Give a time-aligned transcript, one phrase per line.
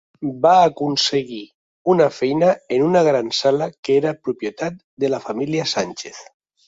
[0.43, 1.41] Va aconseguir
[1.93, 6.25] una feina en una gran sala que era propietat de la família Sánchez.